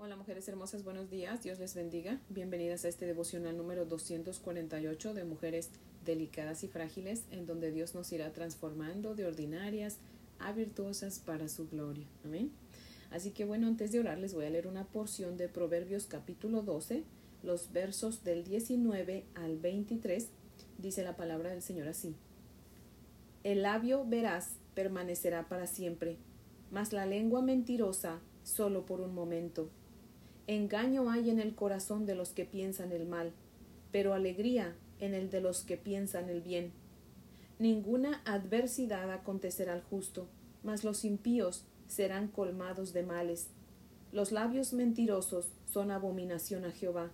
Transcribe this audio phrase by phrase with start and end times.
[0.00, 2.20] Hola mujeres hermosas, buenos días, Dios les bendiga.
[2.28, 5.70] Bienvenidas a este devocional número 248 de mujeres
[6.04, 9.98] delicadas y frágiles, en donde Dios nos irá transformando de ordinarias
[10.38, 12.06] a virtuosas para su gloria.
[12.24, 12.52] Amén.
[13.10, 16.62] Así que bueno, antes de orar les voy a leer una porción de Proverbios capítulo
[16.62, 17.02] 12,
[17.42, 20.28] los versos del 19 al 23.
[20.78, 22.14] Dice la palabra del Señor así.
[23.42, 26.18] El labio veraz permanecerá para siempre,
[26.70, 29.68] mas la lengua mentirosa solo por un momento.
[30.48, 33.32] Engaño hay en el corazón de los que piensan el mal,
[33.92, 36.72] pero alegría en el de los que piensan el bien.
[37.58, 40.26] Ninguna adversidad acontecerá al justo,
[40.64, 43.48] mas los impíos serán colmados de males.
[44.10, 47.10] Los labios mentirosos son abominación a Jehová,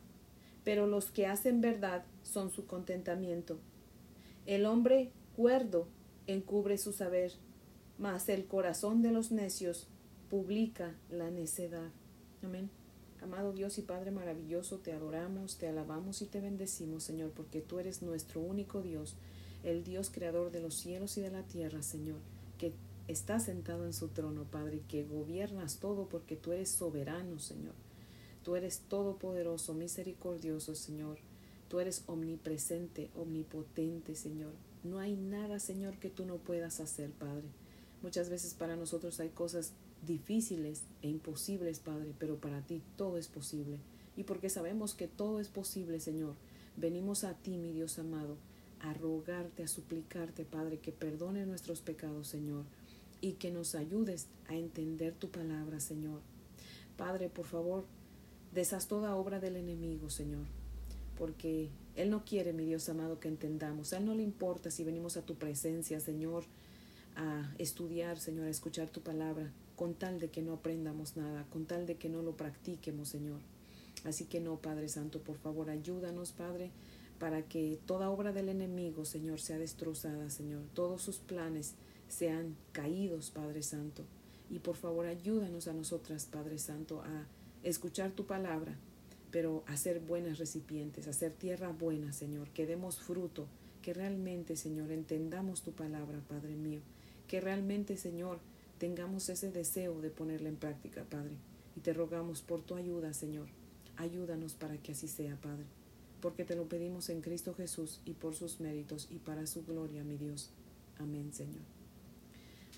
[0.62, 3.59] pero los que hacen verdad son su contentamiento.
[4.47, 5.89] El hombre cuerdo
[6.28, 7.33] encubre su saber,
[7.98, 9.89] mas el corazón de los necios
[10.30, 11.91] publica la necedad.
[12.41, 12.70] Amén.
[13.24, 17.78] Amado Dios y Padre maravilloso, te adoramos, te alabamos y te bendecimos, Señor, porque tú
[17.78, 19.14] eres nuestro único Dios,
[19.62, 22.19] el Dios creador de los cielos y de la tierra, Señor,
[22.58, 22.75] que
[23.08, 27.72] está sentado en su trono, Padre, que gobiernas todo porque tú eres soberano, Señor.
[28.42, 31.17] Tú eres todopoderoso, misericordioso, Señor.
[31.70, 34.52] Tú eres omnipresente, omnipotente, Señor.
[34.83, 37.47] No hay nada, Señor, que tú no puedas hacer, Padre.
[38.02, 39.72] Muchas veces para nosotros hay cosas
[40.06, 43.78] difíciles e imposibles, Padre, pero para ti todo es posible.
[44.16, 46.34] Y porque sabemos que todo es posible, Señor,
[46.77, 48.36] venimos a ti, mi Dios amado,
[48.80, 52.64] a rogarte, a suplicarte, Padre, que perdone nuestros pecados, Señor,
[53.20, 56.20] y que nos ayudes a entender tu palabra, Señor.
[56.96, 57.84] Padre, por favor,
[58.52, 60.46] deshaz toda obra del enemigo, Señor,
[61.16, 63.92] porque Él no quiere, mi Dios amado, que entendamos.
[63.92, 66.44] A Él no le importa si venimos a tu presencia, Señor,
[67.16, 71.67] a estudiar, Señor, a escuchar tu palabra, con tal de que no aprendamos nada, con
[71.67, 73.41] tal de que no lo practiquemos, Señor.
[74.05, 76.70] Así que no, Padre Santo, por favor, ayúdanos, Padre,
[77.19, 80.62] para que toda obra del enemigo, Señor, sea destrozada, Señor.
[80.74, 81.74] Todos sus planes
[82.08, 84.05] sean caídos, Padre Santo.
[84.51, 87.27] Y por favor, ayúdanos a nosotras, Padre Santo, a
[87.62, 88.77] escuchar tu palabra,
[89.30, 93.46] pero a ser buenas recipientes, a ser tierra buena, Señor, que demos fruto,
[93.80, 96.83] que realmente, Señor, entendamos tu palabra, Padre mío,
[97.27, 98.39] que realmente, Señor,
[98.84, 101.39] tengamos ese deseo de ponerla en práctica, Padre.
[101.74, 103.46] Y te rogamos por tu ayuda, Señor.
[103.96, 105.64] Ayúdanos para que así sea, Padre.
[106.20, 110.05] Porque te lo pedimos en Cristo Jesús y por sus méritos y para su gloria,
[110.05, 110.50] mi Dios.
[110.98, 111.62] Amén, Señor.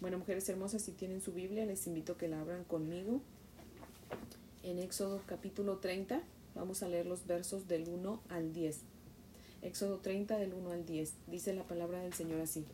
[0.01, 3.21] Bueno, mujeres hermosas, si tienen su Biblia, les invito a que la abran conmigo.
[4.63, 6.23] En Éxodo capítulo 30,
[6.55, 8.79] vamos a leer los versos del 1 al 10.
[9.63, 11.15] Éxodo 30 del 1 al 10.
[11.27, 12.65] Dice la palabra del Señor así.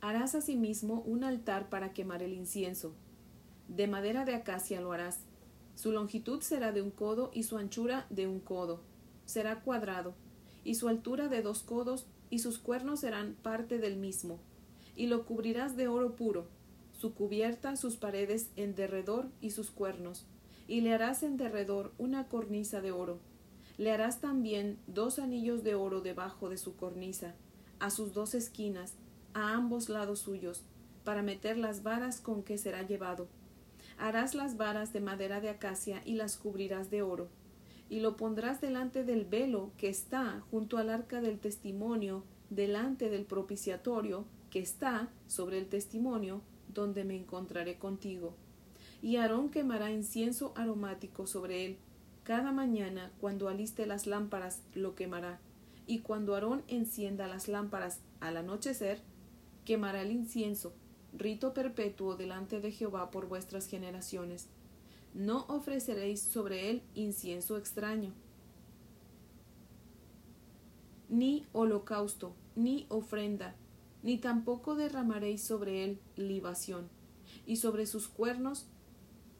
[0.00, 2.94] Harás asimismo un altar para quemar el incienso.
[3.66, 5.20] De madera de acacia lo harás.
[5.74, 8.80] Su longitud será de un codo y su anchura de un codo.
[9.26, 10.14] Será cuadrado,
[10.64, 14.38] y su altura de dos codos, y sus cuernos serán parte del mismo.
[14.96, 16.46] Y lo cubrirás de oro puro,
[16.92, 20.26] su cubierta, sus paredes en derredor y sus cuernos.
[20.66, 23.18] Y le harás en derredor una cornisa de oro.
[23.78, 27.34] Le harás también dos anillos de oro debajo de su cornisa,
[27.78, 28.94] a sus dos esquinas,
[29.34, 30.64] a ambos lados suyos,
[31.04, 33.28] para meter las varas con que será llevado.
[33.96, 37.28] Harás las varas de madera de acacia y las cubrirás de oro,
[37.90, 43.24] y lo pondrás delante del velo que está junto al arca del testimonio, delante del
[43.24, 48.34] propiciatorio que está sobre el testimonio, donde me encontraré contigo.
[49.02, 51.78] Y Aarón quemará incienso aromático sobre él.
[52.24, 55.40] Cada mañana, cuando aliste las lámparas, lo quemará.
[55.86, 59.00] Y cuando Aarón encienda las lámparas al anochecer,
[59.68, 60.72] quemará el incienso,
[61.12, 64.46] rito perpetuo delante de Jehová por vuestras generaciones.
[65.12, 68.14] No ofreceréis sobre él incienso extraño,
[71.10, 73.56] ni holocausto, ni ofrenda,
[74.02, 76.88] ni tampoco derramaréis sobre él libación,
[77.44, 78.64] y sobre sus cuernos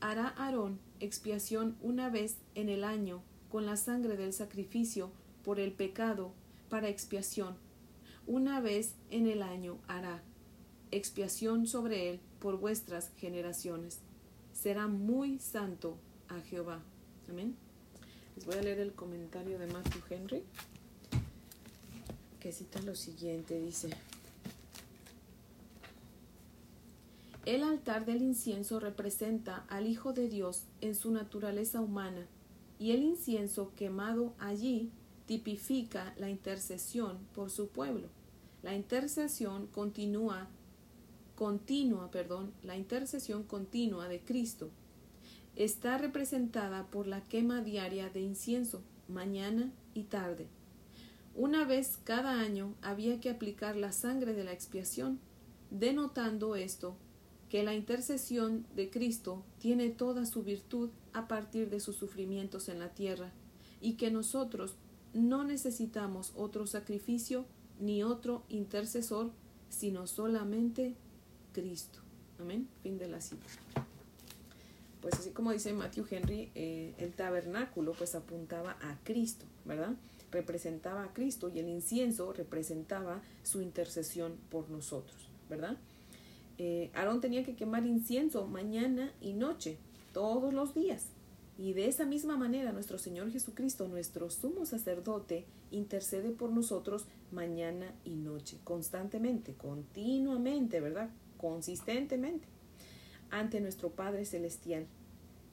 [0.01, 5.11] hará Aarón expiación una vez en el año con la sangre del sacrificio
[5.43, 6.35] por el pecado
[6.69, 7.57] para expiación
[8.29, 10.23] una vez en el año hará
[10.91, 14.01] expiación sobre él por vuestras generaciones.
[14.53, 15.97] Será muy santo
[16.29, 16.83] a Jehová.
[17.29, 17.57] Amén.
[18.37, 20.43] Les voy a leer el comentario de Matthew Henry,
[22.39, 23.91] que cita lo siguiente, dice.
[27.47, 32.27] El altar del incienso representa al Hijo de Dios en su naturaleza humana,
[32.79, 34.91] y el incienso quemado allí
[35.25, 38.18] tipifica la intercesión por su pueblo.
[38.63, 40.49] La intercesión continúa,
[41.37, 44.71] continua, perdón, la intercesión continua de Cristo.
[45.55, 50.47] está representada por la quema diaria de incienso, mañana y tarde.
[51.35, 55.19] Una vez cada año había que aplicar la sangre de la expiación,
[55.71, 56.97] denotando esto
[57.49, 62.79] que la intercesión de Cristo tiene toda su virtud a partir de sus sufrimientos en
[62.79, 63.33] la tierra,
[63.81, 64.77] y que nosotros
[65.13, 67.47] no necesitamos otro sacrificio
[67.81, 69.31] ni otro intercesor,
[69.69, 70.95] sino solamente
[71.53, 72.01] Cristo.
[72.39, 72.69] Amén.
[72.83, 73.47] Fin de la cita.
[75.01, 79.95] Pues así como dice Matthew Henry, eh, el tabernáculo pues apuntaba a Cristo, ¿verdad?
[80.31, 85.17] Representaba a Cristo y el incienso representaba su intercesión por nosotros,
[85.49, 85.77] ¿verdad?
[86.59, 89.79] Eh, Aarón tenía que quemar incienso mañana y noche,
[90.13, 91.07] todos los días.
[91.59, 97.93] Y de esa misma manera nuestro Señor Jesucristo, nuestro sumo sacerdote, intercede por nosotros mañana
[98.05, 101.11] y noche, constantemente, continuamente, ¿verdad?
[101.37, 102.47] Consistentemente,
[103.31, 104.87] ante nuestro Padre Celestial,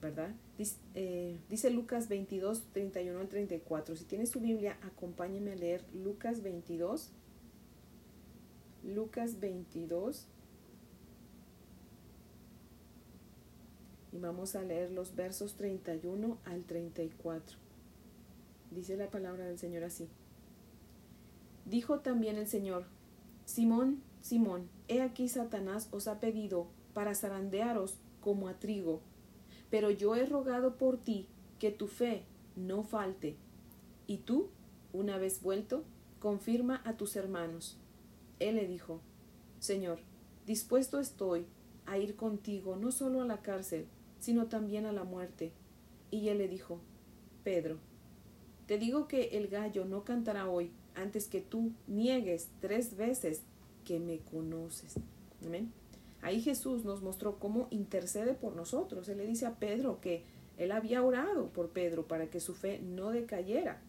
[0.00, 0.32] ¿verdad?
[0.56, 3.96] Dice, eh, dice Lucas 22, 31 al 34.
[3.96, 7.10] Si tienes tu Biblia, acompáñame a leer Lucas 22.
[8.84, 10.28] Lucas 22,
[14.16, 17.58] Y vamos a leer los versos 31 al 34.
[18.70, 20.08] Dice la palabra del Señor así.
[21.66, 22.86] Dijo también el Señor,
[23.44, 29.02] Simón, Simón, he aquí Satanás os ha pedido para zarandearos como a trigo,
[29.68, 31.28] pero yo he rogado por ti
[31.58, 32.24] que tu fe
[32.56, 33.36] no falte.
[34.06, 34.48] Y tú,
[34.94, 35.84] una vez vuelto,
[36.20, 37.76] confirma a tus hermanos.
[38.38, 39.02] Él le dijo,
[39.58, 39.98] Señor,
[40.46, 41.44] dispuesto estoy
[41.84, 43.86] a ir contigo no solo a la cárcel,
[44.18, 45.52] sino también a la muerte.
[46.10, 46.80] Y él le dijo,
[47.44, 47.78] Pedro,
[48.66, 53.42] te digo que el gallo no cantará hoy antes que tú niegues tres veces
[53.84, 54.94] que me conoces.
[55.44, 55.72] Amén.
[56.22, 59.08] Ahí Jesús nos mostró cómo intercede por nosotros.
[59.08, 60.24] Él le dice a Pedro que
[60.58, 63.80] él había orado por Pedro para que su fe no decayera.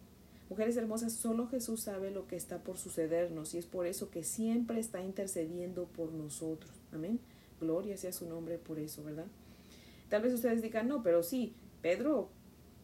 [0.50, 4.24] Mujeres hermosas, solo Jesús sabe lo que está por sucedernos y es por eso que
[4.24, 6.70] siempre está intercediendo por nosotros.
[6.92, 7.18] Amén.
[7.60, 9.26] Gloria sea su nombre por eso, ¿verdad?
[10.08, 12.30] Tal vez ustedes digan, no, pero sí, Pedro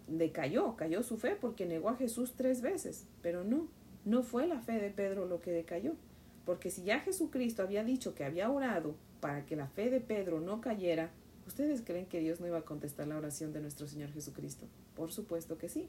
[0.09, 3.69] decayó, cayó su fe porque negó a Jesús tres veces, pero no,
[4.05, 5.95] no fue la fe de Pedro lo que decayó,
[6.45, 10.41] porque si ya Jesucristo había dicho que había orado para que la fe de Pedro
[10.41, 11.11] no cayera,
[11.47, 14.67] ¿ustedes creen que Dios no iba a contestar la oración de nuestro Señor Jesucristo?
[14.95, 15.89] Por supuesto que sí.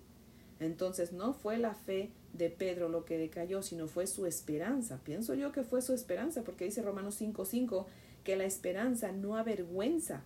[0.60, 5.02] Entonces no fue la fe de Pedro lo que decayó, sino fue su esperanza.
[5.04, 7.86] Pienso yo que fue su esperanza, porque dice Romanos 5:5
[8.24, 10.24] que la esperanza no avergüenza,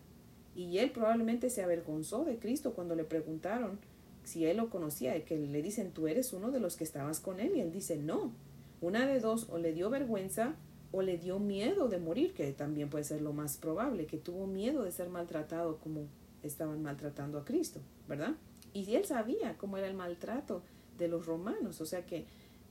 [0.59, 3.79] y él probablemente se avergonzó de Cristo cuando le preguntaron
[4.25, 7.39] si él lo conocía, que le dicen, tú eres uno de los que estabas con
[7.39, 7.55] él.
[7.55, 8.33] Y él dice, no.
[8.81, 10.55] Una de dos, o le dio vergüenza
[10.91, 14.47] o le dio miedo de morir, que también puede ser lo más probable, que tuvo
[14.47, 16.07] miedo de ser maltratado como
[16.43, 18.35] estaban maltratando a Cristo, ¿verdad?
[18.73, 20.61] Y él sabía cómo era el maltrato
[20.97, 22.25] de los romanos, o sea que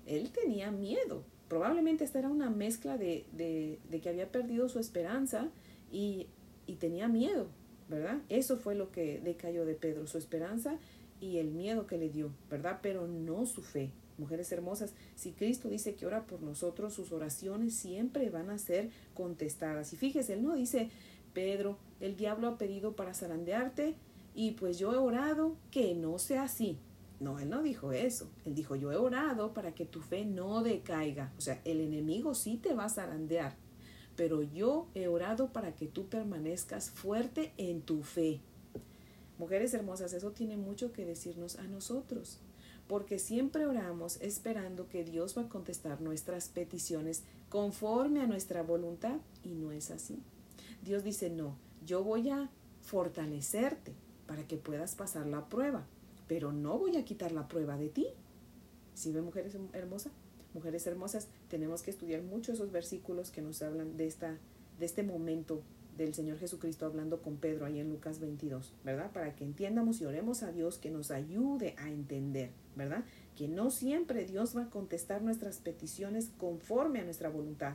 [0.06, 1.22] él tenía miedo.
[1.48, 5.48] Probablemente esta era una mezcla de, de, de que había perdido su esperanza
[5.90, 6.26] y,
[6.66, 7.46] y tenía miedo,
[7.88, 8.18] ¿verdad?
[8.28, 10.78] Eso fue lo que decayó de Pedro, su esperanza
[11.20, 12.80] y el miedo que le dio, ¿verdad?
[12.82, 13.90] Pero no su fe.
[14.18, 18.90] Mujeres hermosas, si Cristo dice que ora por nosotros, sus oraciones siempre van a ser
[19.14, 19.92] contestadas.
[19.92, 20.90] Y fíjese, él no dice,
[21.32, 23.94] Pedro, el diablo ha pedido para zarandearte
[24.34, 26.78] y pues yo he orado que no sea así.
[27.20, 28.30] No, él no dijo eso.
[28.44, 31.32] Él dijo, yo he orado para que tu fe no decaiga.
[31.36, 33.56] O sea, el enemigo sí te va a zarandear,
[34.18, 38.40] pero yo he orado para que tú permanezcas fuerte en tu fe.
[39.38, 42.40] Mujeres hermosas, eso tiene mucho que decirnos a nosotros,
[42.88, 49.18] porque siempre oramos esperando que Dios va a contestar nuestras peticiones conforme a nuestra voluntad
[49.44, 50.18] y no es así.
[50.82, 51.56] Dios dice, no,
[51.86, 52.50] yo voy a
[52.82, 53.94] fortalecerte
[54.26, 55.86] para que puedas pasar la prueba,
[56.26, 58.08] pero no voy a quitar la prueba de ti.
[58.94, 60.10] ¿Sí ve, mujeres hermosas?
[60.54, 64.38] Mujeres hermosas, tenemos que estudiar mucho esos versículos que nos hablan de, esta,
[64.78, 65.62] de este momento
[65.96, 69.10] del Señor Jesucristo hablando con Pedro ahí en Lucas 22, ¿verdad?
[69.10, 73.04] Para que entiendamos y oremos a Dios que nos ayude a entender, ¿verdad?
[73.36, 77.74] Que no siempre Dios va a contestar nuestras peticiones conforme a nuestra voluntad,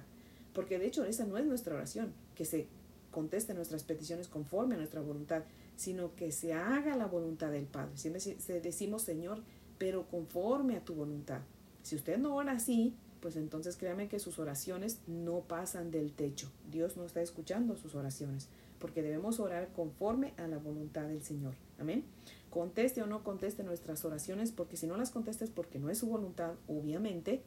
[0.53, 2.67] porque de hecho esa no es nuestra oración, que se
[3.11, 5.43] conteste nuestras peticiones conforme a nuestra voluntad,
[5.75, 7.97] sino que se haga la voluntad del Padre.
[7.97, 8.21] Siempre
[8.61, 9.43] decimos, Señor,
[9.77, 11.41] pero conforme a tu voluntad.
[11.83, 16.49] Si usted no ora así, pues entonces créame que sus oraciones no pasan del techo.
[16.71, 18.47] Dios no está escuchando sus oraciones,
[18.79, 21.55] porque debemos orar conforme a la voluntad del Señor.
[21.77, 22.03] Amén.
[22.49, 25.99] Conteste o no conteste nuestras oraciones, porque si no las conteste es porque no es
[25.99, 27.43] su voluntad, obviamente.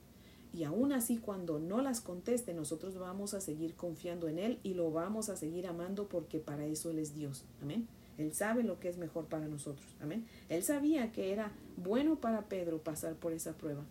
[0.55, 4.75] Y aún así, cuando no las conteste, nosotros vamos a seguir confiando en Él y
[4.75, 7.45] lo vamos a seguir amando porque para eso Él es Dios.
[7.63, 7.87] Amén.
[8.17, 9.87] Él sabe lo que es mejor para nosotros.
[10.01, 10.27] Amén.
[10.49, 13.85] Él sabía que era bueno para Pedro pasar por esa prueba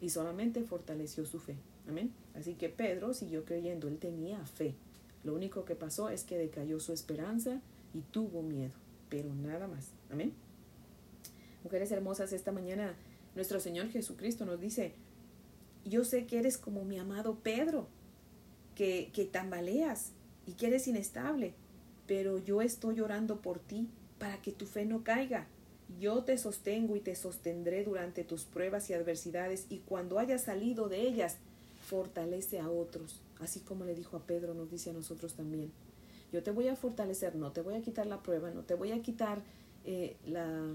[0.00, 1.56] y solamente fortaleció su fe.
[1.88, 2.12] Amén.
[2.34, 4.74] Así que Pedro siguió creyendo, él tenía fe.
[5.24, 7.60] Lo único que pasó es que decayó su esperanza
[7.92, 8.72] y tuvo miedo,
[9.08, 9.88] pero nada más.
[10.10, 10.32] Amén.
[11.62, 12.94] Mujeres hermosas, esta mañana
[13.34, 14.94] nuestro Señor Jesucristo nos dice,
[15.84, 17.88] yo sé que eres como mi amado Pedro,
[18.74, 20.12] que, que tambaleas
[20.46, 21.54] y que eres inestable,
[22.06, 23.88] pero yo estoy orando por ti
[24.18, 25.46] para que tu fe no caiga.
[25.98, 30.88] Yo te sostengo y te sostendré durante tus pruebas y adversidades y cuando hayas salido
[30.88, 31.36] de ellas,
[31.86, 35.72] fortalece a otros, así como le dijo a Pedro, nos dice a nosotros también.
[36.32, 38.92] Yo te voy a fortalecer, no te voy a quitar la prueba, no te voy
[38.92, 39.42] a quitar
[39.84, 40.68] eh, la,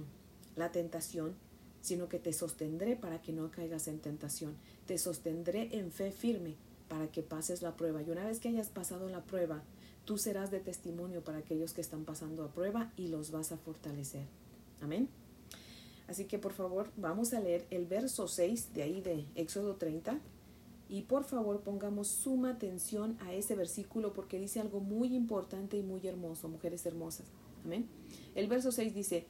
[0.58, 1.34] la tentación,
[1.82, 4.56] sino que te sostendré para que no caigas en tentación.
[4.86, 6.56] Te sostendré en fe firme
[6.90, 8.02] para que pases la prueba.
[8.02, 9.64] Y una vez que hayas pasado la prueba,
[10.04, 13.58] tú serás de testimonio para aquellos que están pasando a prueba y los vas a
[13.58, 14.26] fortalecer.
[14.86, 15.10] Amén.
[16.08, 20.20] Así que por favor vamos a leer el verso 6 de ahí de Éxodo 30
[20.88, 25.82] y por favor pongamos suma atención a ese versículo porque dice algo muy importante y
[25.82, 27.26] muy hermoso, mujeres hermosas.
[27.64, 27.88] Amén.
[28.36, 29.26] El verso 6 dice,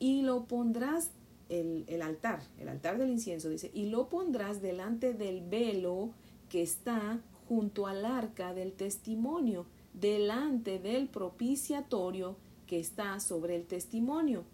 [0.00, 1.12] y lo pondrás,
[1.48, 6.10] el, el altar, el altar del incienso, dice, y lo pondrás delante del velo
[6.48, 12.34] que está junto al arca del testimonio, delante del propiciatorio
[12.66, 14.44] que está sobre el testimonio,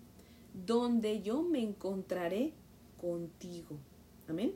[0.52, 2.52] donde yo me encontraré
[3.00, 3.76] contigo.
[4.28, 4.54] Amén.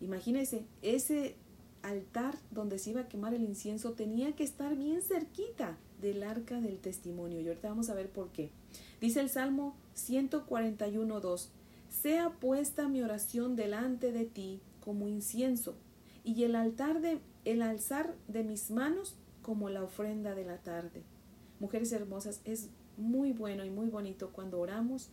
[0.00, 1.36] Imagínense, ese
[1.82, 6.60] altar donde se iba a quemar el incienso tenía que estar bien cerquita del arca
[6.60, 7.40] del testimonio.
[7.40, 8.50] Y ahorita vamos a ver por qué.
[9.00, 11.48] Dice el Salmo 141.2,
[11.88, 15.76] sea puesta mi oración delante de ti como incienso,
[16.24, 21.02] y el altar de el alzar de mis manos como la ofrenda de la tarde.
[21.58, 25.10] Mujeres hermosas, es muy bueno y muy bonito cuando oramos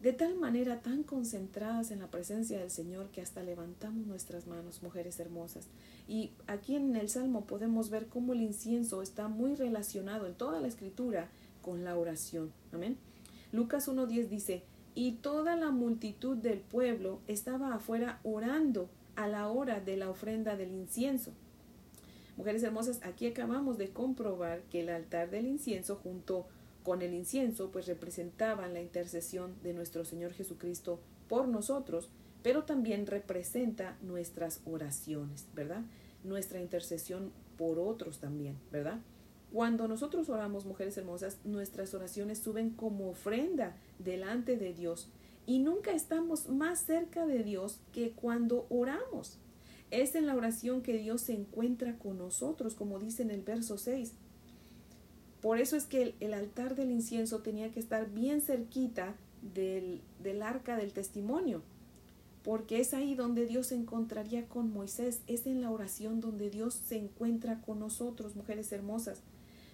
[0.00, 4.82] de tal manera tan concentradas en la presencia del Señor que hasta levantamos nuestras manos,
[4.82, 5.68] mujeres hermosas.
[6.06, 10.60] Y aquí en el Salmo podemos ver cómo el incienso está muy relacionado en toda
[10.60, 11.28] la escritura
[11.62, 12.52] con la oración.
[12.72, 12.98] Amén.
[13.52, 14.62] Lucas 1.10 dice,
[14.94, 20.56] y toda la multitud del pueblo estaba afuera orando a la hora de la ofrenda
[20.56, 21.32] del incienso.
[22.36, 26.46] Mujeres hermosas, aquí acabamos de comprobar que el altar del incienso junto
[26.86, 32.10] con el incienso, pues representaban la intercesión de nuestro Señor Jesucristo por nosotros,
[32.44, 35.82] pero también representa nuestras oraciones, ¿verdad?
[36.22, 39.00] Nuestra intercesión por otros también, ¿verdad?
[39.52, 45.08] Cuando nosotros oramos, mujeres hermosas, nuestras oraciones suben como ofrenda delante de Dios
[45.44, 49.38] y nunca estamos más cerca de Dios que cuando oramos.
[49.90, 53.76] Es en la oración que Dios se encuentra con nosotros, como dice en el verso
[53.76, 54.12] 6.
[55.40, 59.14] Por eso es que el, altar del incienso tenía que estar bien cerquita
[59.54, 61.62] del, del arca del testimonio,
[62.42, 66.74] porque es ahí donde Dios se encontraría con Moisés, es en la oración donde Dios
[66.74, 69.20] se encuentra con nosotros, mujeres hermosas.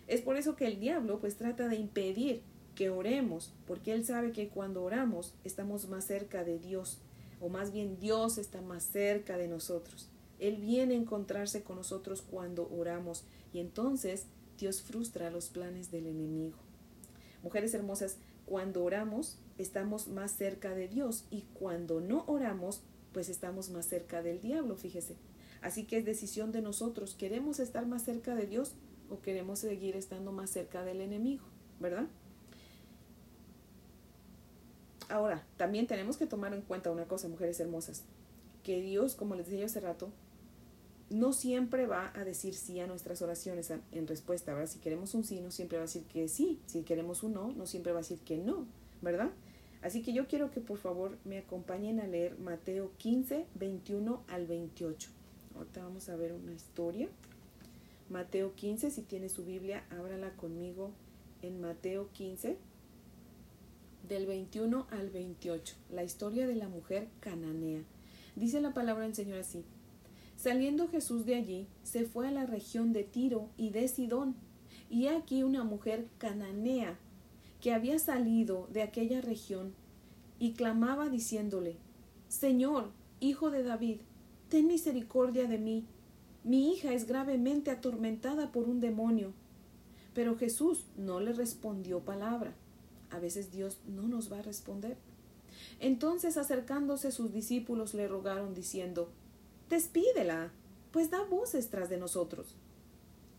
[0.08, 2.42] Es por eso que el diablo pues trata de impedir
[2.74, 6.98] que oremos, porque él sabe que cuando oramos estamos más cerca de Dios,
[7.40, 10.08] o más bien Dios está más cerca de nosotros.
[10.38, 14.26] Él viene a encontrarse con nosotros cuando oramos y entonces
[14.62, 16.56] Dios frustra los planes del enemigo.
[17.42, 22.80] Mujeres hermosas, cuando oramos estamos más cerca de Dios y cuando no oramos
[23.12, 25.16] pues estamos más cerca del diablo, fíjese.
[25.62, 28.74] Así que es decisión de nosotros, ¿queremos estar más cerca de Dios
[29.10, 31.42] o queremos seguir estando más cerca del enemigo?
[31.80, 32.06] ¿Verdad?
[35.08, 38.04] Ahora, también tenemos que tomar en cuenta una cosa, mujeres hermosas,
[38.62, 40.12] que Dios, como les decía hace rato,
[41.12, 44.70] no siempre va a decir sí a nuestras oraciones en respuesta, ¿verdad?
[44.70, 46.60] Si queremos un sí, no siempre va a decir que sí.
[46.66, 48.66] Si queremos un no, no siempre va a decir que no,
[49.00, 49.30] ¿verdad?
[49.82, 54.46] Así que yo quiero que por favor me acompañen a leer Mateo 15, 21 al
[54.46, 55.10] 28.
[55.56, 57.08] Ahorita vamos a ver una historia.
[58.08, 60.92] Mateo 15, si tiene su Biblia, ábrala conmigo
[61.42, 62.56] en Mateo 15,
[64.08, 65.74] del 21 al 28.
[65.90, 67.82] La historia de la mujer cananea.
[68.36, 69.64] Dice la palabra del Señor así.
[70.42, 74.34] Saliendo Jesús de allí, se fue a la región de Tiro y de Sidón,
[74.90, 76.98] y aquí una mujer cananea
[77.60, 79.72] que había salido de aquella región
[80.40, 81.76] y clamaba diciéndole,
[82.26, 83.98] Señor, hijo de David,
[84.48, 85.84] ten misericordia de mí.
[86.42, 89.34] Mi hija es gravemente atormentada por un demonio.
[90.12, 92.52] Pero Jesús no le respondió palabra.
[93.10, 94.96] A veces Dios no nos va a responder.
[95.78, 99.12] Entonces acercándose sus discípulos le rogaron diciendo,
[99.72, 100.52] Despídela,
[100.90, 102.56] pues da voces tras de nosotros.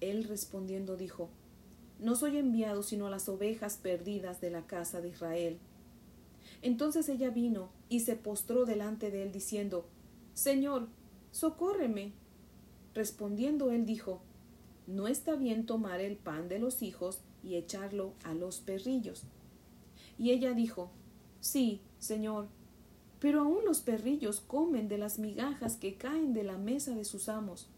[0.02, 1.30] Él respondiendo dijo,
[2.00, 5.60] no soy enviado sino a las ovejas perdidas de la casa de Israel.
[6.64, 9.86] Entonces ella vino y se postró delante de él diciendo,
[10.34, 10.88] Señor,
[11.30, 12.14] socórreme.
[12.96, 14.24] Respondiendo él dijo,
[14.88, 19.22] No está bien tomar el pan de los hijos y echarlo a los perrillos.
[20.18, 20.90] Y ella dijo,
[21.42, 22.48] Sí, Señor,
[23.24, 27.30] pero aún los perrillos comen de las migajas que caen de la mesa de sus
[27.30, 27.70] amos.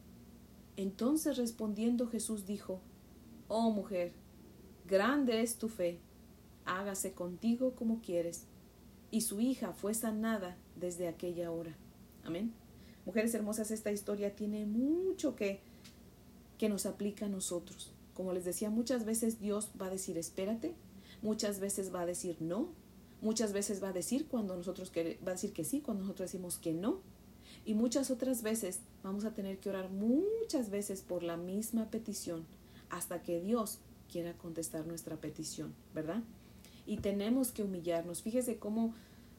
[0.75, 2.81] Entonces respondiendo Jesús dijo,
[3.47, 4.13] Oh mujer,
[4.87, 5.99] grande es tu fe,
[6.65, 8.47] hágase contigo como quieres.
[9.11, 11.77] Y su hija fue sanada desde aquella hora.
[12.23, 12.51] Amén.
[13.05, 15.59] Mujeres hermosas, esta historia tiene mucho que,
[16.57, 17.93] que nos aplica a nosotros.
[18.15, 20.73] Como les decía, muchas veces Dios va a decir espérate,
[21.21, 22.69] muchas veces va a decir no,
[23.21, 26.57] muchas veces va a decir cuando nosotros va a decir que sí, cuando nosotros decimos
[26.57, 26.99] que no.
[27.65, 32.45] Y muchas otras veces vamos a tener que orar muchas veces por la misma petición
[32.89, 33.79] hasta que Dios
[34.11, 36.21] quiera contestar nuestra petición, ¿verdad?
[36.85, 38.21] Y tenemos que humillarnos.
[38.21, 38.93] Fíjese cómo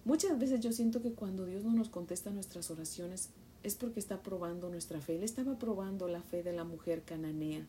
[0.05, 3.31] muchas veces yo siento que cuando Dios no nos contesta nuestras oraciones
[3.63, 5.17] es porque está probando nuestra fe.
[5.17, 7.65] Él estaba probando la fe de la mujer cananea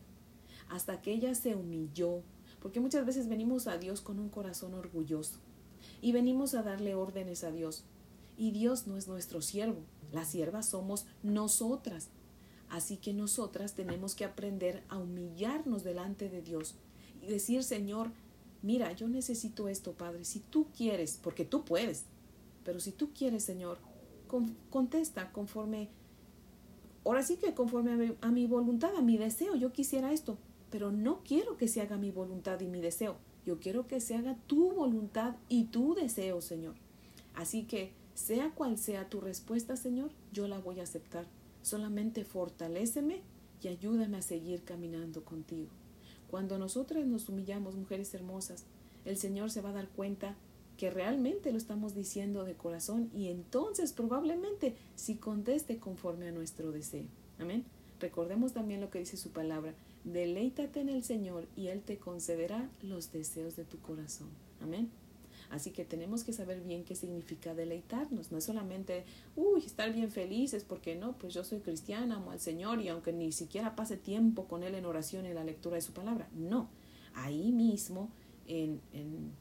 [0.68, 2.22] hasta que ella se humilló,
[2.60, 5.38] porque muchas veces venimos a Dios con un corazón orgulloso
[6.00, 7.84] y venimos a darle órdenes a Dios.
[8.36, 9.80] Y Dios no es nuestro siervo,
[10.12, 12.08] las siervas somos nosotras.
[12.70, 16.74] Así que nosotras tenemos que aprender a humillarnos delante de Dios
[17.22, 18.10] y decir, Señor,
[18.62, 22.04] mira, yo necesito esto, Padre, si tú quieres, porque tú puedes,
[22.64, 23.78] pero si tú quieres, Señor,
[24.70, 25.88] contesta conforme,
[27.04, 30.36] ahora sí que conforme a mi, a mi voluntad, a mi deseo, yo quisiera esto,
[30.70, 33.16] pero no quiero que se haga mi voluntad y mi deseo,
[33.48, 36.74] yo quiero que se haga tu voluntad y tu deseo, Señor.
[37.34, 41.24] Así que, sea cual sea tu respuesta, Señor, yo la voy a aceptar
[41.62, 43.22] Solamente fortaléceme
[43.62, 45.68] y ayúdame a seguir caminando contigo.
[46.30, 48.64] Cuando nosotras nos humillamos, mujeres hermosas,
[49.06, 50.36] el Señor se va a dar cuenta
[50.76, 56.70] que realmente lo estamos diciendo de corazón y entonces probablemente si conteste conforme a nuestro
[56.70, 57.06] deseo.
[57.38, 57.64] Amén.
[57.98, 59.72] Recordemos también lo que dice su palabra.
[60.04, 64.28] Deleítate en el Señor y Él te concederá los deseos de tu corazón.
[64.60, 64.90] Amén.
[65.50, 68.30] Así que tenemos que saber bien qué significa deleitarnos.
[68.30, 72.40] No es solamente, uy, estar bien felices porque no, pues yo soy cristiana, amo al
[72.40, 75.82] Señor y aunque ni siquiera pase tiempo con Él en oración y la lectura de
[75.82, 76.28] su palabra.
[76.34, 76.68] No,
[77.14, 78.10] ahí mismo
[78.46, 79.32] en, en,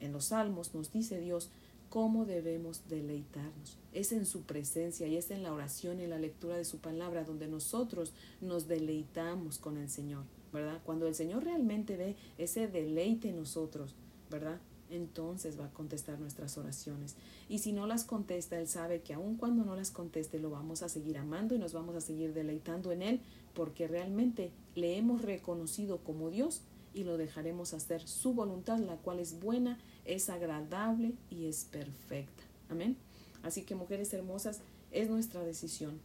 [0.00, 1.50] en los salmos nos dice Dios
[1.94, 3.78] cómo debemos deleitarnos.
[3.92, 6.78] Es en su presencia y es en la oración y en la lectura de su
[6.78, 10.80] palabra donde nosotros nos deleitamos con el Señor, ¿verdad?
[10.84, 13.94] Cuando el Señor realmente ve ese deleite en nosotros,
[14.28, 14.58] ¿verdad?
[14.90, 17.14] entonces va a contestar nuestras oraciones.
[17.48, 20.82] Y si no las contesta, Él sabe que aun cuando no las conteste, lo vamos
[20.82, 23.20] a seguir amando y nos vamos a seguir deleitando en Él,
[23.54, 26.62] porque realmente le hemos reconocido como Dios
[26.94, 32.44] y lo dejaremos hacer su voluntad, la cual es buena, es agradable y es perfecta.
[32.70, 32.96] Amén.
[33.42, 36.00] Así que mujeres hermosas, es nuestra decisión.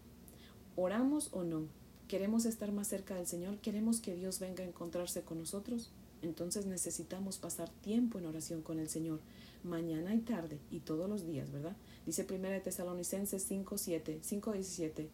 [0.75, 1.67] ¿Oramos o no?
[2.08, 3.60] ¿Queremos estar más cerca del Señor?
[3.60, 5.91] ¿Queremos que Dios venga a encontrarse con nosotros?
[6.21, 9.19] Entonces necesitamos pasar tiempo en oración con el Señor,
[9.63, 11.75] mañana y tarde y todos los días, ¿verdad?
[12.06, 15.10] Dice 1 de Tesalonicenses 5, 7, 5, 17,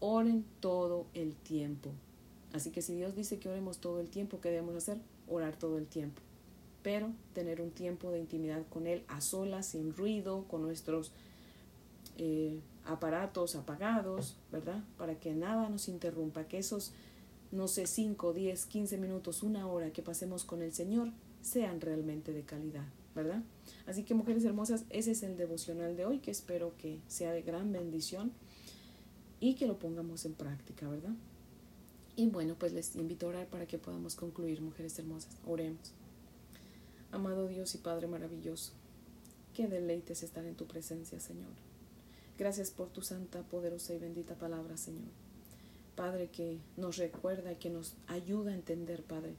[0.00, 1.92] oren todo el tiempo.
[2.52, 4.98] Así que si Dios dice que oremos todo el tiempo, ¿qué debemos hacer?
[5.28, 6.20] Orar todo el tiempo.
[6.82, 11.12] Pero tener un tiempo de intimidad con Él a solas, sin ruido, con nuestros
[12.16, 14.82] eh, aparatos apagados, ¿verdad?
[14.96, 16.92] Para que nada nos interrumpa, que esos
[17.52, 21.10] no sé, 5, 10, 15 minutos, una hora que pasemos con el Señor,
[21.42, 23.42] sean realmente de calidad, ¿verdad?
[23.86, 27.42] Así que mujeres hermosas, ese es el devocional de hoy que espero que sea de
[27.42, 28.32] gran bendición
[29.40, 31.14] y que lo pongamos en práctica, ¿verdad?
[32.20, 35.38] Y bueno, pues les invito a orar para que podamos concluir, mujeres hermosas.
[35.46, 35.92] Oremos.
[37.12, 38.72] Amado Dios y Padre maravilloso,
[39.54, 41.54] qué deleites estar en tu presencia, Señor.
[42.36, 45.08] Gracias por tu santa, poderosa y bendita palabra, Señor.
[45.96, 49.32] Padre, que nos recuerda y que nos ayuda a entender, Padre,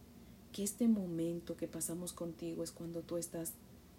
[0.51, 3.53] que este momento que pasamos contigo es cuando tú estás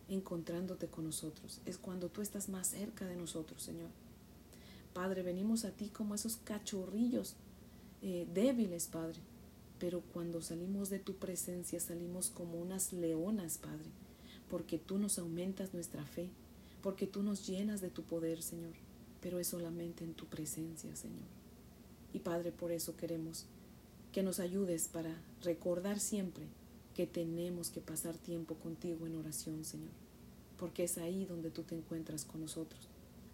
[0.09, 3.91] encontrándote con nosotros, es cuando tú estás más cerca de nosotros, Señor.
[4.93, 7.37] Padre, venimos a ti como esos cachorrillos
[8.03, 9.21] eh, débiles, Padre,
[9.79, 13.91] pero cuando salimos de tu presencia salimos como unas leonas, Padre,
[14.51, 16.29] porque tú nos aumentas nuestra fe,
[16.83, 18.75] porque tú nos llenas de tu poder, Señor,
[19.21, 21.29] pero es solamente en tu presencia, Señor.
[22.13, 23.47] Y Padre, por eso queremos
[24.13, 26.45] que nos ayudes para recordar siempre
[26.95, 29.93] que tenemos que pasar tiempo contigo en oración, Señor,
[30.59, 32.89] porque es ahí donde tú te encuentras con nosotros.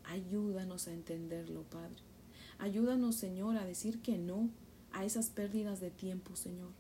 [0.04, 2.02] Ayúdanos a entenderlo, Padre.
[2.59, 4.51] Ayúdanos, Señor, a decir que no
[4.92, 6.71] a esas pérdidas de tiempo, Señor,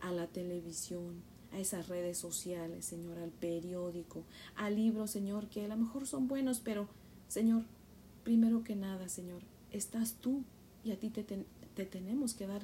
[0.00, 4.24] a la televisión, a esas redes sociales, Señor, al periódico,
[4.56, 6.88] a libros, Señor, que a lo mejor son buenos, pero,
[7.28, 7.64] Señor,
[8.24, 10.44] primero que nada, Señor, estás tú
[10.84, 12.62] y a ti te, te tenemos que dar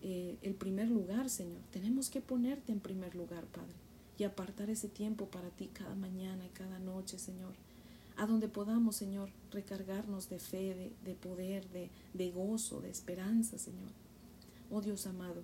[0.00, 1.60] eh, el primer lugar, Señor.
[1.72, 3.74] Tenemos que ponerte en primer lugar, Padre,
[4.16, 7.54] y apartar ese tiempo para ti cada mañana y cada noche, Señor.
[8.18, 13.56] A donde podamos, Señor, recargarnos de fe, de, de poder, de, de gozo, de esperanza,
[13.56, 13.90] Señor.
[14.70, 15.42] Oh Dios amado,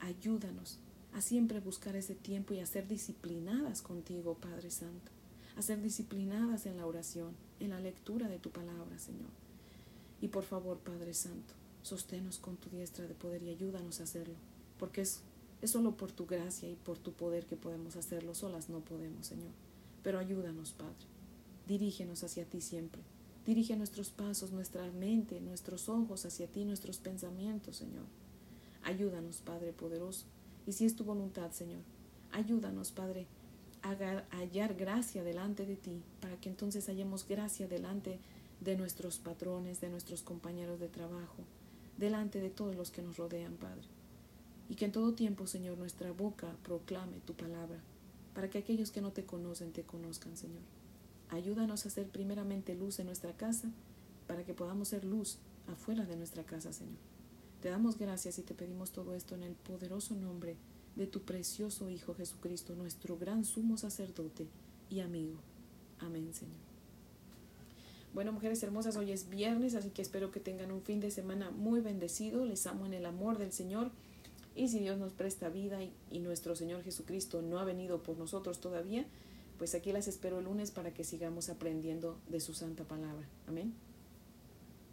[0.00, 0.80] ayúdanos
[1.12, 5.12] a siempre buscar ese tiempo y a ser disciplinadas contigo, Padre Santo.
[5.56, 9.30] A ser disciplinadas en la oración, en la lectura de tu palabra, Señor.
[10.20, 14.36] Y por favor, Padre Santo, Sosténos con tu diestra de poder y ayúdanos a hacerlo,
[14.78, 15.20] porque es,
[15.60, 19.26] es solo por tu gracia y por tu poder que podemos hacerlo, solas no podemos,
[19.26, 19.50] Señor.
[20.02, 20.94] Pero ayúdanos, Padre.
[21.66, 23.02] Dirígenos hacia ti siempre.
[23.46, 28.04] Dirige nuestros pasos, nuestra mente, nuestros ojos hacia ti, nuestros pensamientos, Señor.
[28.82, 30.26] Ayúdanos, Padre poderoso.
[30.66, 31.80] Y si es tu voluntad, Señor,
[32.32, 33.26] ayúdanos, Padre,
[33.82, 38.18] a hallar gracia delante de ti, para que entonces hallemos gracia delante
[38.60, 41.44] de nuestros patrones, de nuestros compañeros de trabajo,
[41.98, 43.86] delante de todos los que nos rodean, Padre.
[44.70, 47.78] Y que en todo tiempo, Señor, nuestra boca proclame tu palabra,
[48.34, 50.62] para que aquellos que no te conocen te conozcan, Señor.
[51.34, 53.68] Ayúdanos a ser primeramente luz en nuestra casa,
[54.28, 56.94] para que podamos ser luz afuera de nuestra casa, Señor.
[57.60, 60.56] Te damos gracias y te pedimos todo esto en el poderoso nombre
[60.94, 64.46] de tu precioso Hijo Jesucristo, nuestro gran sumo sacerdote
[64.90, 65.34] y amigo.
[65.98, 66.54] Amén, Señor.
[68.14, 71.50] Bueno, mujeres hermosas, hoy es viernes, así que espero que tengan un fin de semana
[71.50, 72.44] muy bendecido.
[72.44, 73.90] Les amo en el amor del Señor.
[74.54, 78.16] Y si Dios nos presta vida y, y, nuestro Señor Jesucristo no ha venido por
[78.16, 79.04] nosotros todavía,
[79.58, 83.28] pues aquí las espero el lunes para que sigamos aprendiendo de su santa palabra.
[83.46, 83.74] Amén.